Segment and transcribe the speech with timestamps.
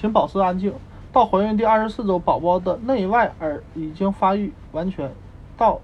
[0.00, 0.72] 请保持安静。
[1.12, 5.10] 到怀孕第二十四周，宝宝的内外耳已经发育完全。
[5.56, 5.80] 到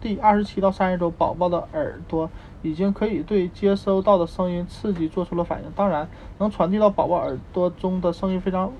[0.00, 2.30] 第二十七到三十周，宝宝的耳朵
[2.62, 5.70] 已经可以对接收到的声音刺激做出了反应。
[5.76, 8.72] 当然，能传递到宝宝耳朵中的声音非常。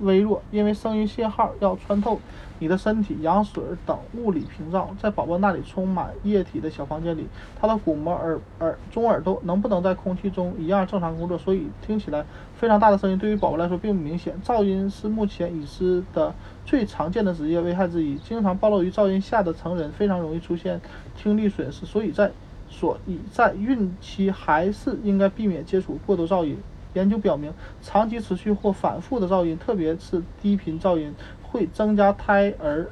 [0.00, 2.18] 微弱，因为声音信号要穿透
[2.58, 7.26] 你的身体、羊水等物理屏障，在宝宝那里充满液体的小房间里，
[7.60, 11.36] 他的鼓膜、耳耳中耳朵能不能在空气中一样正常工作？
[11.38, 12.24] 所以听起来
[12.56, 14.34] 非常大的声音对于宝宝来说并不明显。
[14.44, 20.80] 噪音是目前已知的最常见的职业危害之一，经常暴露于噪音下的成人非常容易出现
[21.16, 21.84] 听力损失。
[21.84, 22.30] 所以在
[22.70, 26.56] 所以在孕期还是应该避免接触过多噪音。
[26.94, 32.90] 研究表明，长期持续或反复的噪音，特别是低频噪音，会增加胎儿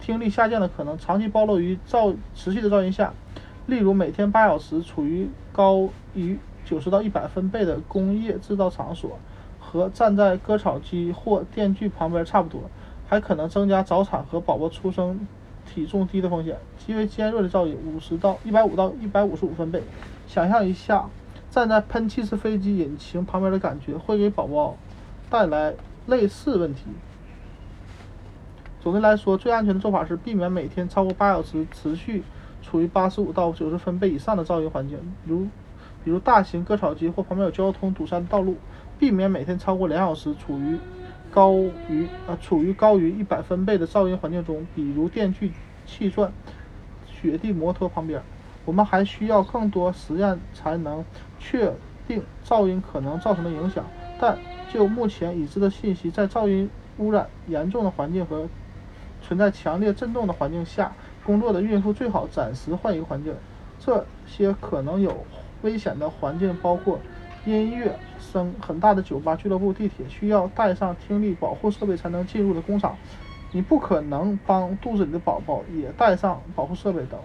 [0.00, 0.96] 听力下降的可能。
[0.96, 3.12] 长期暴露于噪持续的噪音下，
[3.66, 9.18] 例如每天八小时处于高于九十到一百分贝的工业制造场所，
[9.60, 12.62] 和站在割草机或电锯旁边差不多，
[13.06, 15.26] 还可能增加早产和宝宝出生
[15.66, 16.56] 体重低的风险。
[16.78, 19.82] 极为尖锐的噪音，五十到一百五到一百五十五分贝。
[20.26, 21.10] 想象一下。
[21.50, 24.76] 站在喷气式飞机引擎旁边的感觉会给宝宝
[25.30, 25.74] 带来
[26.06, 26.84] 类似问题。
[28.80, 32.22] 总的来说，最安全的做法是避免每天超过八小时持续
[32.62, 35.46] 处于八十五到九十分贝以上的噪音环境，如
[36.04, 38.54] 比如大型割草机或旁边有交通堵塞的道路；
[38.98, 40.78] 避免每天超过两小时处于
[41.30, 45.52] 高于呃处于高于一百分贝的噪音环境中，比如电锯、
[45.84, 46.32] 气钻、
[47.06, 48.22] 雪地摩托旁边。
[48.68, 51.02] 我们还需要更多实验才能
[51.38, 51.72] 确
[52.06, 53.82] 定噪音可能造成的影响，
[54.20, 54.36] 但
[54.70, 58.46] 就目前已知的信息，在噪音污染严重的环境和
[59.22, 60.92] 存在强烈震动的环境下
[61.24, 63.34] 工作的孕妇最好暂时换一个环境。
[63.80, 65.16] 这些可能有
[65.62, 67.00] 危险的环境包括
[67.46, 72.94] 音乐声很大的酒吧、俱乐部、地铁，需要带上听力保护设备才能进入的工厂。
[73.50, 77.18] 你不可能帮肚子里的宝宝也带上保护设备等。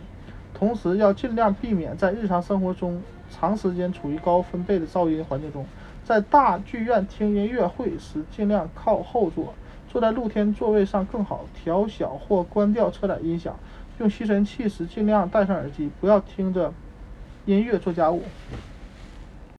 [0.54, 5.66] 同时要尽量避免在日常生活中长时间处于高分贝的噪音环境中。
[6.04, 9.54] 在大剧院听音乐会时，尽量靠后座，
[9.90, 11.46] 坐在露天座位上更好。
[11.64, 13.58] 调小或关掉车载音响。
[14.00, 16.74] 用吸尘器时，尽量戴上耳机，不要听着
[17.46, 18.24] 音乐做家务。